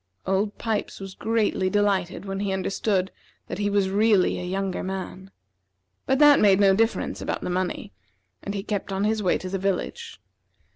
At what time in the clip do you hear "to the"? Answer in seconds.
9.37-9.59